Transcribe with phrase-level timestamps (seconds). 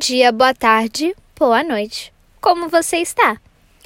[0.00, 2.10] dia, boa tarde, boa noite.
[2.40, 3.38] Como você está?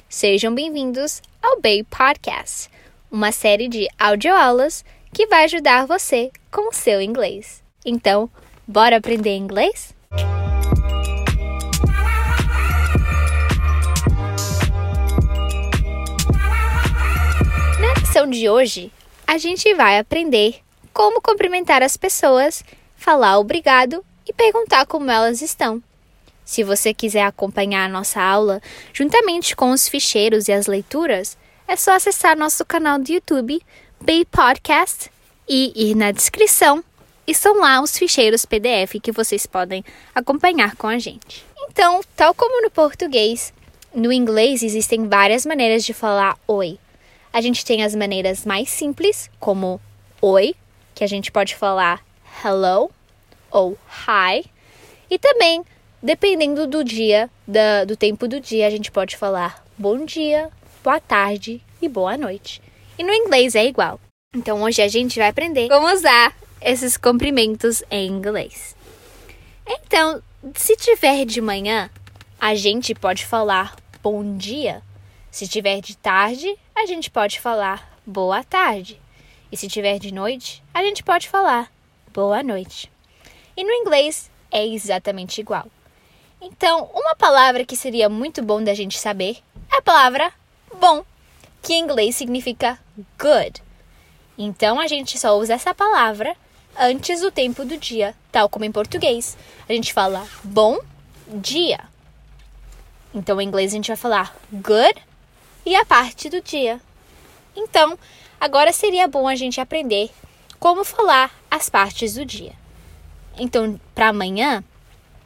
[0.07, 2.69] Sejam bem-vindos ao Bay Podcast,
[3.11, 7.61] uma série de audioaulas que vai ajudar você com o seu inglês.
[7.85, 8.29] Então,
[8.65, 9.93] bora aprender inglês?
[17.77, 18.89] Na lição de hoje,
[19.27, 20.61] a gente vai aprender
[20.93, 22.63] como cumprimentar as pessoas,
[22.95, 25.83] falar obrigado e perguntar como elas estão.
[26.45, 28.61] Se você quiser acompanhar a nossa aula
[28.93, 31.35] juntamente com os ficheiros e as leituras,
[31.67, 33.59] é só acessar nosso canal do YouTube,
[33.99, 35.11] Bay Podcast,
[35.49, 36.83] e ir na descrição.
[37.27, 41.43] E são lá os ficheiros PDF que vocês podem acompanhar com a gente.
[41.67, 43.51] Então, tal como no português,
[43.93, 46.77] no inglês existem várias maneiras de falar oi.
[47.33, 49.81] A gente tem as maneiras mais simples, como
[50.21, 50.55] oi,
[50.93, 52.05] que a gente pode falar
[52.43, 52.91] hello
[53.49, 54.45] ou hi,
[55.09, 55.63] e também
[56.05, 60.51] Dependendo do dia, da, do tempo do dia, a gente pode falar bom dia,
[60.83, 62.61] boa tarde e boa noite.
[62.95, 63.99] E no inglês é igual.
[64.35, 66.31] Então hoje a gente vai aprender como usar
[66.61, 68.75] esses cumprimentos em inglês.
[69.67, 70.21] Então,
[70.53, 71.89] se tiver de manhã,
[72.39, 74.83] a gente pode falar bom dia.
[75.31, 79.01] Se tiver de tarde, a gente pode falar boa tarde.
[79.51, 81.71] E se tiver de noite, a gente pode falar
[82.13, 82.91] boa noite.
[83.57, 85.65] E no inglês é exatamente igual.
[86.47, 89.37] Então, uma palavra que seria muito bom da gente saber
[89.73, 90.31] é a palavra
[90.79, 91.03] bom,
[91.59, 92.77] que em inglês significa
[93.17, 93.63] good.
[94.37, 96.37] Então, a gente só usa essa palavra
[96.77, 99.35] antes do tempo do dia, tal como em português.
[99.67, 100.79] A gente fala bom
[101.27, 101.79] dia.
[103.11, 105.01] Então, em inglês a gente vai falar good
[105.65, 106.79] e a parte do dia.
[107.55, 107.97] Então,
[108.39, 110.11] agora seria bom a gente aprender
[110.59, 112.53] como falar as partes do dia.
[113.35, 114.63] Então, para amanhã,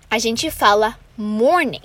[0.09, 1.81] a gente fala morning.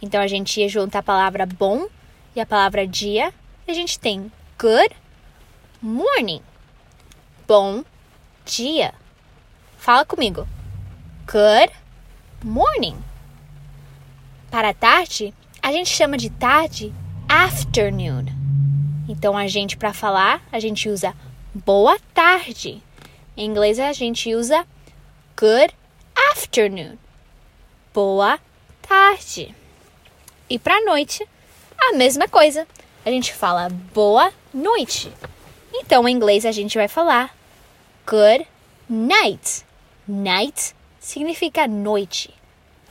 [0.00, 1.86] Então a gente ia juntar a palavra bom
[2.34, 3.32] e a palavra dia.
[3.68, 4.96] E a gente tem good
[5.82, 6.40] morning.
[7.46, 7.84] Bom
[8.46, 8.94] dia.
[9.76, 10.48] Fala comigo.
[11.26, 11.70] Good
[12.42, 12.96] morning.
[14.50, 16.94] Para tarde, a gente chama de tarde
[17.28, 18.24] afternoon.
[19.06, 21.14] Então a gente para falar, a gente usa
[21.54, 22.82] boa tarde.
[23.36, 24.66] Em inglês a gente usa
[25.36, 25.74] good
[26.32, 26.96] afternoon
[27.96, 28.55] boa tarde.
[30.48, 31.26] E para noite,
[31.78, 32.66] a mesma coisa.
[33.04, 35.12] A gente fala boa noite.
[35.72, 37.34] Então, em inglês, a gente vai falar
[38.06, 38.46] good
[38.88, 39.64] night.
[40.06, 42.32] Night significa noite.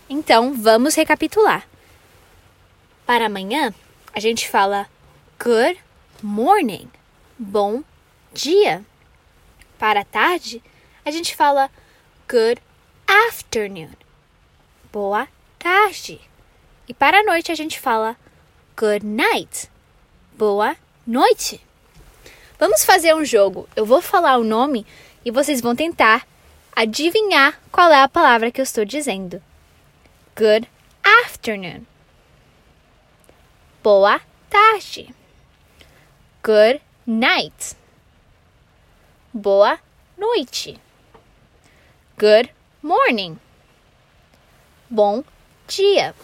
[0.10, 1.68] Então, vamos recapitular.
[3.06, 3.74] Para amanhã,
[4.14, 4.88] a gente fala
[5.44, 5.80] good
[6.22, 6.90] morning.
[7.38, 7.84] Bom
[8.34, 8.86] dia.
[9.78, 10.62] Para tarde,
[11.04, 11.70] a gente fala
[12.30, 12.62] good
[13.08, 13.92] afternoon
[14.96, 15.28] boa
[15.66, 16.22] tarde.
[16.88, 18.16] E para a noite a gente fala
[18.78, 19.68] good night,
[20.38, 20.78] boa
[21.08, 21.60] noite.
[22.60, 23.68] Vamos fazer um jogo.
[23.76, 24.86] Eu vou falar o nome
[25.26, 26.28] e vocês vão tentar
[26.76, 29.42] adivinhar qual é a palavra que eu estou dizendo.
[30.38, 30.70] Good
[31.24, 31.88] afternoon.
[33.82, 35.16] Boa tarde.
[36.44, 37.76] Good night.
[39.34, 39.80] Boa
[40.16, 40.80] noite.
[42.20, 42.54] Good
[42.84, 43.40] morning
[44.90, 45.24] bom
[45.68, 46.16] dia.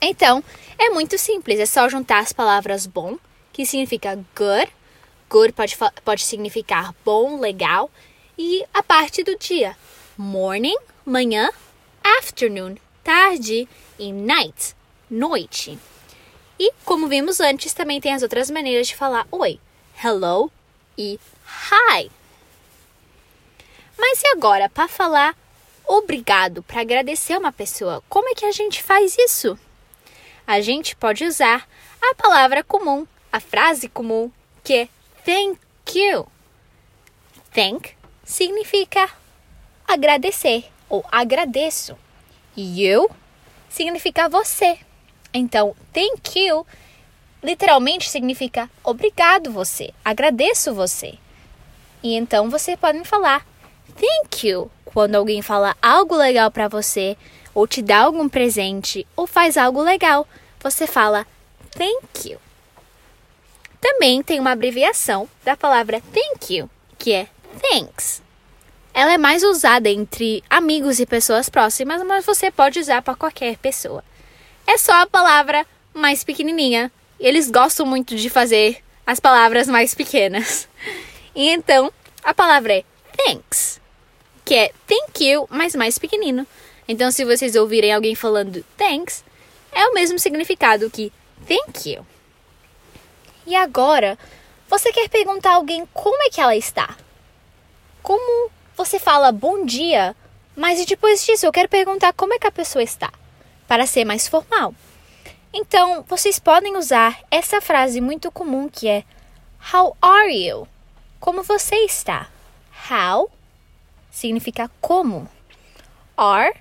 [0.00, 0.42] Então,
[0.78, 3.18] é muito simples, é só juntar as palavras bom,
[3.52, 4.72] que significa good,
[5.30, 7.90] good pode, pode significar bom, legal,
[8.36, 9.76] e a parte do dia,
[10.16, 11.50] morning, manhã,
[12.18, 13.68] afternoon, tarde,
[13.98, 14.74] e night,
[15.08, 15.78] noite.
[16.58, 19.60] E, como vimos antes, também tem as outras maneiras de falar oi,
[20.02, 20.50] hello
[20.96, 22.10] e hi.
[23.98, 25.36] Mas e agora, para falar
[25.98, 28.02] obrigado para agradecer uma pessoa.
[28.08, 29.58] Como é que a gente faz isso?
[30.46, 31.68] A gente pode usar
[32.00, 34.30] a palavra comum, a frase comum,
[34.64, 34.88] que é
[35.24, 35.58] thank
[35.94, 36.26] you.
[37.52, 37.94] Thank
[38.24, 39.08] significa
[39.86, 41.96] agradecer ou agradeço.
[42.56, 43.10] You
[43.68, 44.78] significa você.
[45.32, 46.66] Então, thank you
[47.42, 51.18] literalmente significa obrigado você, agradeço você.
[52.02, 53.44] E então você pode falar
[53.96, 57.16] thank you quando alguém fala algo legal para você,
[57.54, 60.26] ou te dá algum presente, ou faz algo legal,
[60.60, 61.26] você fala
[61.70, 62.38] thank you.
[63.80, 67.26] Também tem uma abreviação da palavra thank you, que é
[67.60, 68.22] thanks.
[68.94, 73.56] Ela é mais usada entre amigos e pessoas próximas, mas você pode usar para qualquer
[73.56, 74.04] pessoa.
[74.66, 76.92] É só a palavra mais pequenininha.
[77.18, 80.68] Eles gostam muito de fazer as palavras mais pequenas.
[81.34, 81.90] E então,
[82.22, 82.84] a palavra é
[83.16, 83.80] thanks
[84.44, 86.46] que é thank you, mas mais pequenino.
[86.86, 89.24] Então, se vocês ouvirem alguém falando thanks,
[89.72, 91.12] é o mesmo significado que
[91.46, 92.06] thank you.
[93.46, 94.18] E agora,
[94.68, 96.96] você quer perguntar a alguém como é que ela está?
[98.02, 100.14] Como você fala bom dia,
[100.56, 103.12] mas depois disso eu quero perguntar como é que a pessoa está,
[103.66, 104.74] para ser mais formal.
[105.52, 109.04] Então, vocês podem usar essa frase muito comum que é
[109.72, 110.66] How are you?
[111.20, 112.28] Como você está?
[112.90, 113.30] How
[114.12, 115.28] significa como.
[116.16, 116.54] Are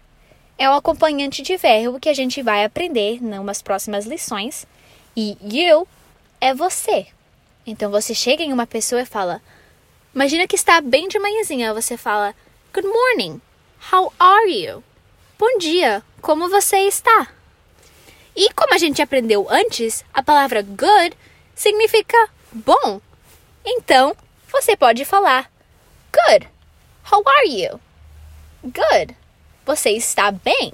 [0.58, 4.66] é o acompanhante de verbo que a gente vai aprender nas próximas lições.
[5.16, 5.88] E you
[6.40, 7.06] é você.
[7.68, 9.42] Então você chega em uma pessoa e fala:
[10.16, 12.34] Imagina que está bem de manhãzinha, você fala:
[12.74, 13.42] Good morning.
[13.92, 14.84] How are you?
[15.38, 16.02] Bom dia.
[16.22, 17.28] Como você está?
[18.36, 21.18] E como a gente aprendeu antes, a palavra good
[21.54, 23.02] significa bom.
[23.66, 24.16] Então,
[24.52, 25.52] você pode falar
[26.12, 26.48] Good.
[27.12, 27.78] How are you?
[28.64, 29.18] Good.
[29.66, 30.72] Você está bem?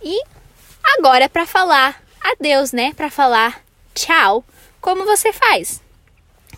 [0.00, 0.22] E
[0.84, 2.92] agora para falar adeus, né?
[2.94, 3.60] Para falar
[3.92, 4.44] tchau,
[4.80, 5.82] como você faz?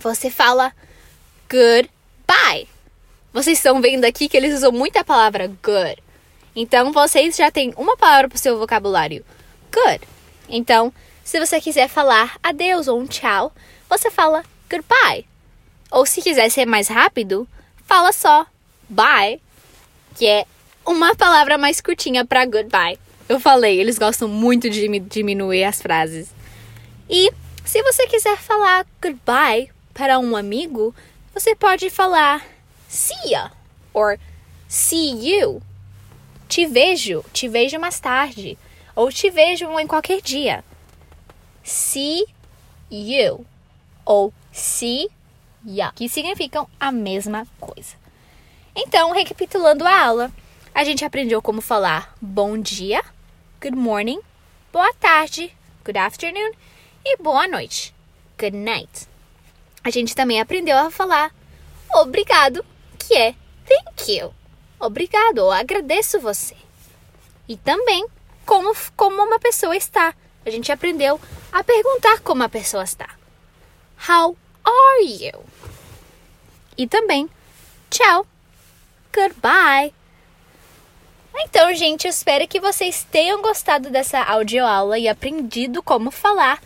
[0.01, 0.71] Você fala
[1.51, 2.69] goodbye.
[3.33, 5.97] Vocês estão vendo aqui que eles usam muito a palavra good.
[6.55, 9.25] Então vocês já têm uma palavra para o seu vocabulário.
[9.73, 10.07] Good.
[10.47, 10.93] Então,
[11.25, 13.51] se você quiser falar adeus ou um tchau,
[13.89, 15.27] você fala goodbye.
[15.91, 17.49] Ou se quiser ser mais rápido,
[17.95, 18.45] fala só
[18.89, 19.41] bye,
[20.17, 20.45] que é
[20.85, 22.99] uma palavra mais curtinha para goodbye.
[23.29, 26.29] Eu falei, eles gostam muito de diminuir as frases.
[27.09, 27.33] E
[27.65, 30.93] se você quiser falar goodbye para um amigo,
[31.33, 32.45] você pode falar
[32.89, 33.53] see ya
[33.93, 34.19] or
[34.67, 35.63] see you.
[36.49, 38.59] Te vejo, te vejo mais tarde,
[38.97, 40.65] ou te vejo em qualquer dia.
[41.63, 42.27] See
[42.91, 43.47] you
[44.05, 45.09] ou see
[45.65, 47.97] ya, que significam a mesma coisa.
[48.77, 50.33] Então, recapitulando a aula,
[50.75, 53.03] a gente aprendeu como falar bom dia,
[53.63, 54.21] good morning,
[54.73, 56.53] boa tarde, good afternoon
[57.05, 57.95] e boa noite,
[58.39, 59.09] good night.
[59.83, 61.33] A gente também aprendeu a falar
[61.93, 62.65] obrigado,
[62.99, 63.35] que é
[63.67, 64.35] thank you.
[64.81, 66.57] Obrigado ou agradeço você.
[67.49, 68.07] E também
[68.45, 70.15] como, como uma pessoa está.
[70.45, 71.21] A gente aprendeu
[71.53, 73.09] a perguntar como a pessoa está.
[74.09, 75.54] How are you?
[76.77, 77.29] E também
[77.91, 78.27] tchau.
[79.15, 79.95] Goodbye.
[81.37, 86.61] Então, gente, espero que vocês tenham gostado dessa audioaula e aprendido como falar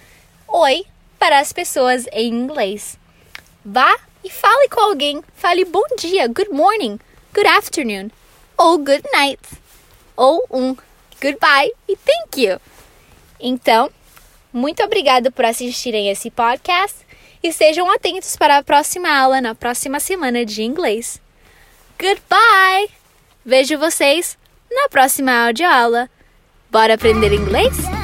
[0.47, 0.85] oi
[1.19, 2.99] para as pessoas em inglês.
[3.65, 5.23] Vá e fale com alguém.
[5.35, 6.99] Fale bom dia, good morning,
[7.35, 8.11] good afternoon
[8.57, 9.41] ou good night.
[10.17, 10.77] Ou um
[11.23, 12.61] goodbye e thank you.
[13.41, 13.91] Então,
[14.53, 17.08] muito obrigado por assistirem esse podcast
[17.43, 21.21] e sejam atentos para a próxima aula na próxima semana de inglês.
[22.01, 22.91] Goodbye!
[23.45, 24.37] Vejo vocês
[24.71, 26.09] na próxima audioaula.
[26.71, 27.98] Bora aprender inglês?